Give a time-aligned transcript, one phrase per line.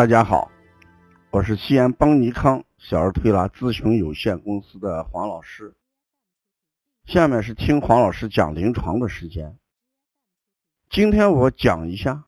[0.00, 0.50] 大家好，
[1.30, 5.76] 我是西安邦尼康小儿推拿咨询有限公司的黄老师。
[7.04, 9.58] 下面是听黄老师讲临床的时间。
[10.88, 12.24] 今天我讲一下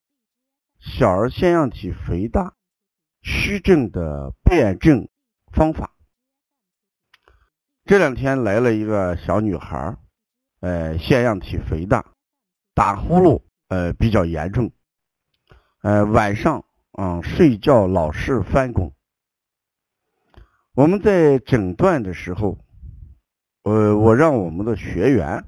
[0.81, 2.53] 小儿腺样体肥大
[3.23, 5.09] 虚症的辨证
[5.51, 5.95] 方法。
[7.87, 9.97] 这两天来了一个小女孩，
[10.61, 12.13] 呃，腺样体肥大，
[12.75, 14.71] 打呼噜，呃，比较严重，
[15.81, 16.67] 呃，晚上。
[16.93, 18.93] 嗯，睡觉老是翻滚。
[20.75, 22.59] 我们在诊断的时候，
[23.63, 25.45] 呃，我让我们的学员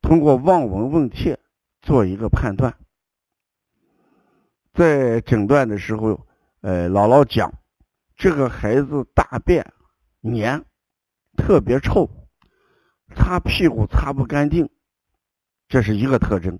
[0.00, 1.38] 通过望闻问切
[1.82, 2.76] 做一个判断。
[4.74, 6.26] 在诊断的时候，
[6.62, 7.54] 呃，姥姥讲
[8.16, 9.72] 这个孩子大便
[10.20, 10.64] 黏，
[11.36, 12.10] 特别臭，
[13.14, 14.68] 擦屁股擦不干净，
[15.68, 16.58] 这是一个特征。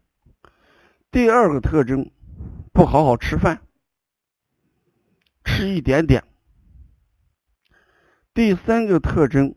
[1.11, 2.09] 第二个特征，
[2.73, 3.66] 不好好吃饭。
[5.47, 6.23] 吃一点点。
[8.35, 9.55] 第三个特征，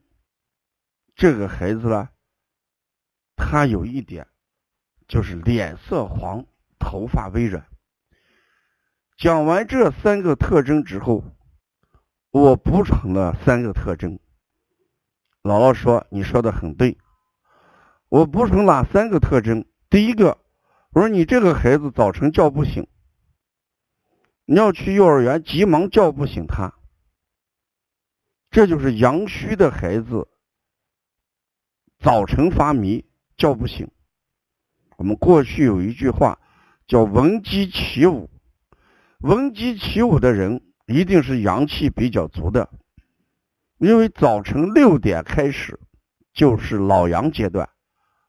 [1.15, 2.09] 这个孩子呢，
[3.35, 4.25] 他有一点
[5.07, 6.45] 就是脸色黄，
[6.77, 7.65] 头发微软。
[9.17, 11.23] 讲完这三个特征之后，
[12.29, 14.17] 我补充了三个特征。
[15.41, 16.97] 姥姥说：“你说的很对。”
[18.07, 19.65] 我补充哪三个特征？
[19.89, 20.37] 第一个，
[20.91, 22.87] 我说你这个孩子早晨叫不醒。
[24.51, 26.73] 你要去幼儿园，急忙叫不醒他，
[28.49, 30.27] 这就是阳虚的孩子
[31.99, 33.05] 早晨发迷
[33.37, 33.87] 叫不醒。
[34.97, 36.39] 我们过去有一句话
[36.87, 38.27] 叫“闻鸡起舞”，
[39.21, 42.71] 闻鸡起舞的人一定是阳气比较足的，
[43.77, 45.79] 因为早晨六点开始
[46.33, 47.69] 就是老阳阶段。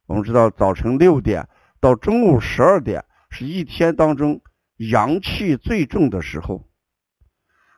[0.04, 1.48] 我们知道，早晨六点
[1.80, 4.42] 到中午十二点是一天当中。
[4.88, 6.66] 阳气最重的时候，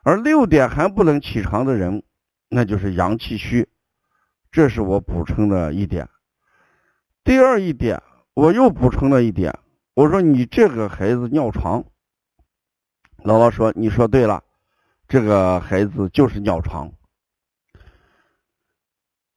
[0.05, 2.01] 而六点还不能起床的人，
[2.47, 3.67] 那就是阳气虚。
[4.49, 6.07] 这是我补充的一点。
[7.25, 8.01] 第二一点，
[8.33, 9.59] 我又补充了一点，
[9.95, 11.83] 我说你这个孩子尿床。
[13.17, 14.41] 姥姥说：“你说对了，
[15.09, 16.93] 这个孩子就是尿床。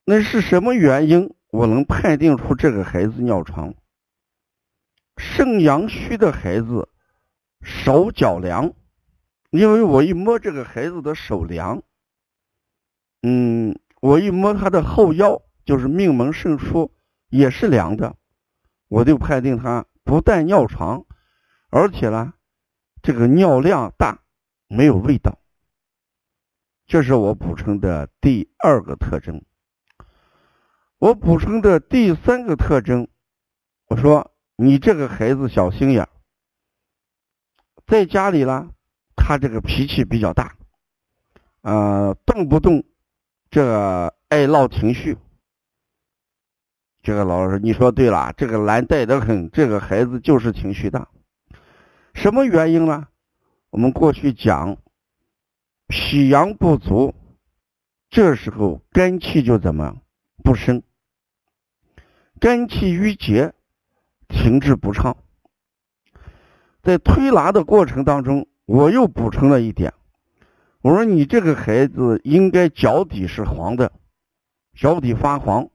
[0.05, 1.35] 那是什么原因？
[1.51, 3.75] 我能判定出这个孩子尿床？
[5.17, 6.89] 肾阳虚的孩子。”
[7.63, 8.73] 手脚凉，
[9.51, 11.83] 因为我一摸这个孩子的手凉，
[13.23, 16.91] 嗯，我一摸他的后腰，就是命门肾腧
[17.29, 18.17] 也是凉的，
[18.89, 21.05] 我就判定他不但尿床，
[21.71, 22.35] 而且呢，
[23.03, 24.21] 这个尿量大，
[24.69, 25.39] 没有味道。
[26.87, 29.45] 这是我补充的第二个特征。
[30.99, 33.09] 我补充的第三个特征，
[33.89, 36.09] 我说你这个孩子小心眼。
[37.87, 38.71] 在家里呢，
[39.15, 40.57] 他这个脾气比较大，
[41.63, 42.85] 呃，动不动
[43.49, 45.17] 这爱闹情绪。
[47.01, 51.09] 这个老师，你说对了，这个难带的很，这个孩子就是情绪大。
[52.15, 53.07] 什么原因呢？
[53.71, 54.77] 我们过去讲，
[55.87, 57.15] 脾阳不足，
[58.11, 59.99] 这时候肝气就怎么
[60.43, 60.83] 不升，
[62.41, 63.55] 肝气郁结，
[64.27, 65.17] 停滞不畅。
[66.87, 69.93] 在推拿的过程当中，我又补充了一点，
[70.83, 73.91] 我说你这个孩子应该脚底是黄的，
[74.73, 75.69] 脚底发黄。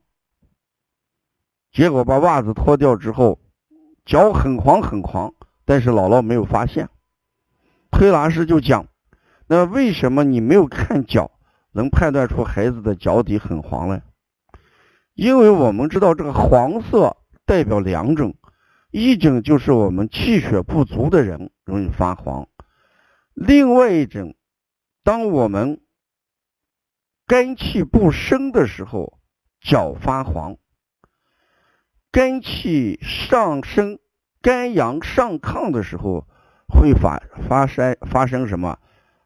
[1.70, 3.38] 结果把袜子脱掉之后，
[4.06, 5.34] 脚很黄很黄，
[5.66, 6.88] 但是姥姥没有发现。
[7.90, 8.86] 推拿师就讲，
[9.46, 11.30] 那为什么你没有看脚，
[11.72, 14.00] 能判断出孩子的脚底很黄呢？
[15.12, 18.34] 因为我们知道这个黄色代表两种。
[18.92, 22.46] 一种就是我们气血不足的人容易发黄，
[23.32, 24.36] 另外一种，
[25.02, 25.80] 当我们
[27.26, 29.18] 肝气不升的时候，
[29.62, 30.56] 脚发黄；
[32.10, 33.98] 肝气上升、
[34.42, 36.28] 肝阳上亢的时候，
[36.68, 38.78] 会发发生发生什么？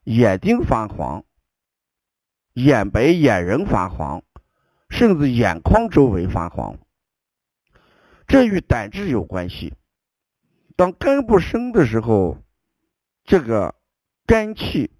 [0.04, 1.24] 眼睛发黄、
[2.52, 4.22] 眼白、眼仁发黄，
[4.88, 6.78] 甚至眼眶周围发黄。
[8.26, 9.74] 这与胆汁有关系。
[10.74, 12.38] 当肝不升的时候，
[13.24, 13.74] 这个
[14.26, 14.90] 肝气、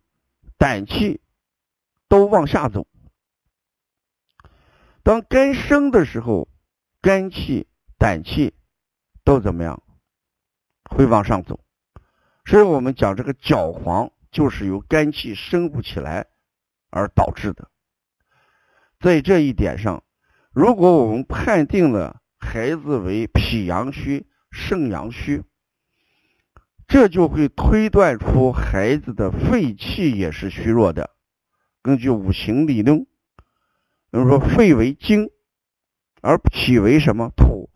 [0.56, 1.20] 胆气
[2.08, 2.87] 都往下走；
[5.02, 6.49] 当肝升的时候，
[7.02, 7.67] 肝气、
[7.99, 8.55] 胆气
[9.25, 9.82] 都怎么样？
[10.84, 11.61] 会往上走。
[12.44, 16.26] 所以我们讲这个脚黄，就是由肝气升不起来
[16.90, 17.69] 而导致的。
[19.00, 20.05] 在这一点上，
[20.52, 22.23] 如果我们判定了。
[22.38, 25.42] 孩子为脾阳虚、肾阳虚，
[26.86, 31.10] 这就会推断出孩子的肺气也是虚弱的。
[31.82, 33.04] 根据五行理论，
[34.10, 35.30] 比如说肺为精，
[36.20, 37.70] 而脾为什么土？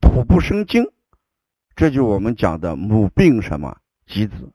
[0.00, 0.86] 土不生精，
[1.74, 4.52] 这就我们讲的母病什么及子。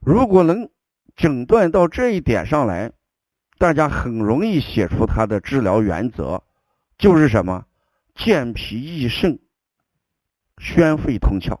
[0.00, 0.70] 如果能
[1.14, 2.92] 诊断到这一点上来，
[3.58, 6.42] 大家很容易写出它的治疗原则，
[6.98, 7.66] 就是什么
[8.14, 9.38] 健脾益肾、
[10.58, 11.58] 宣肺通窍。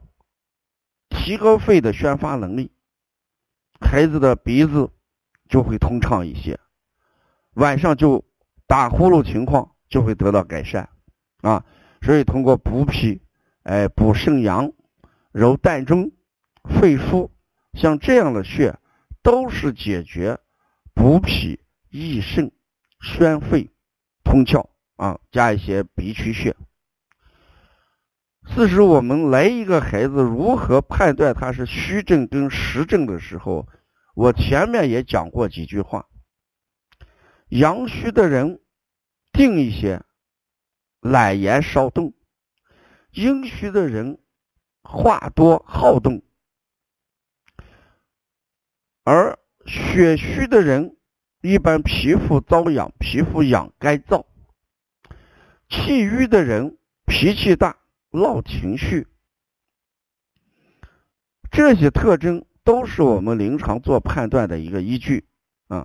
[1.10, 2.72] 提高肺的宣发能力，
[3.80, 4.90] 孩子的鼻子
[5.48, 6.58] 就会通畅一些，
[7.54, 8.24] 晚上就
[8.66, 10.90] 打呼噜情况就会得到改善
[11.40, 11.64] 啊。
[12.02, 13.22] 所以通过补脾、
[13.62, 14.72] 哎补肾阳、
[15.32, 16.12] 揉膻中、
[16.64, 17.30] 肺腧，
[17.72, 18.78] 像这样的穴
[19.22, 20.38] 都是解决
[20.92, 22.52] 补脾益肾、
[23.00, 23.70] 宣肺
[24.24, 26.56] 通窍啊，加一些鼻区穴。
[28.46, 33.66] 四是我们来一个孩子如何判断他是虚症跟实症的时候，
[34.14, 36.06] 我前面也讲过几句话。
[37.48, 38.60] 阳虚的人
[39.32, 40.02] 定一些，
[41.00, 42.12] 懒言少动；
[43.12, 44.18] 阴虚的人
[44.82, 46.20] 话多好动；
[49.04, 50.96] 而血虚的人
[51.40, 54.24] 一般皮肤瘙痒，皮肤痒干燥；
[55.68, 56.76] 气郁的人
[57.06, 57.76] 脾气大。
[58.16, 59.08] 闹情绪，
[61.50, 65.26] 这些特征都是我们临床做判断的一个依据
[65.66, 65.84] 啊。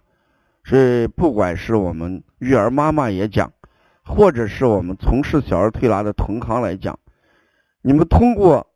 [0.63, 3.51] 所以，不管是我们育儿妈妈也讲，
[4.05, 6.99] 或者是我们从事小儿推拿的同行来讲，
[7.81, 8.75] 你们通过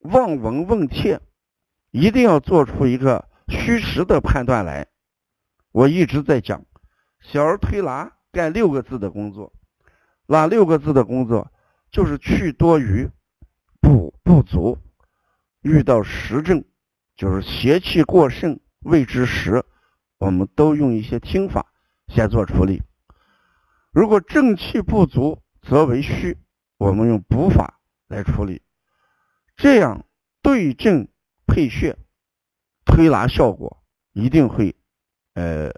[0.00, 1.20] 望闻问切，
[1.92, 4.88] 一定要做出一个虚实的判断来。
[5.70, 6.66] 我一直在讲，
[7.20, 9.52] 小儿推拿干六个字的工作，
[10.32, 11.50] 那六个字的工作？
[11.90, 13.10] 就是去多余，
[13.80, 14.78] 补不足，
[15.60, 16.64] 遇到实症，
[17.16, 19.64] 就是邪气过盛，未知实，
[20.18, 21.66] 我们都用一些听法
[22.06, 22.80] 先做处理。
[23.90, 26.38] 如果正气不足，则为虚，
[26.78, 28.62] 我们用补法来处理，
[29.56, 30.06] 这样
[30.42, 31.08] 对症
[31.44, 31.98] 配穴，
[32.84, 33.82] 推拿效果
[34.12, 34.76] 一定会
[35.34, 35.72] 呃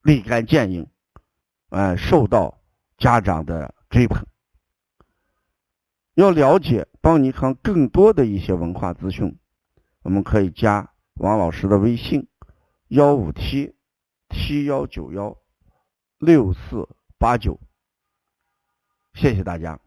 [0.00, 0.86] 立竿见影，
[1.70, 2.60] 呃受到
[2.98, 4.26] 家长的追捧。
[6.12, 9.38] 要了解邦尼康更多的一些文化资讯，
[10.02, 12.28] 我们可以加王老师的微信：
[12.88, 13.74] 幺五七
[14.28, 15.38] 七幺九幺
[16.18, 17.58] 六四八九。
[19.14, 19.80] 谢谢大家。